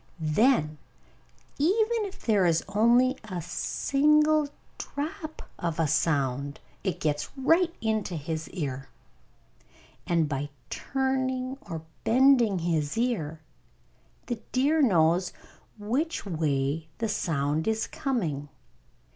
Then 0.33 0.79
even 1.59 2.05
if 2.05 2.23
there 2.25 2.47
is 2.47 2.63
only 2.67 3.19
a 3.25 3.39
single 3.39 4.49
drop 4.79 5.43
of 5.59 5.79
sound, 5.91 6.59
it 6.83 6.99
gets 6.99 7.29
right 7.37 7.71
into 7.81 8.15
his 8.15 8.49
ear. 8.49 8.89
And 10.07 10.27
by 10.27 10.49
turning 10.71 11.59
or 11.61 11.83
bending 12.03 12.57
his 12.57 12.97
ear, 12.97 13.41
the 14.25 14.41
deer 14.51 14.81
knows 14.81 15.33
which 15.77 16.25
way 16.25 16.87
the 16.97 17.07
sound 17.07 17.67
is 17.67 17.85
coming. 17.85 18.49